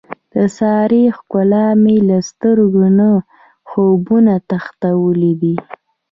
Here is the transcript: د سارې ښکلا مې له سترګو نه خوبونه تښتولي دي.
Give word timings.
د 0.33 0.35
سارې 0.57 1.03
ښکلا 1.17 1.67
مې 1.81 1.97
له 2.09 2.17
سترګو 2.29 2.85
نه 2.97 3.09
خوبونه 3.69 4.33
تښتولي 4.49 5.33
دي. 5.41 5.55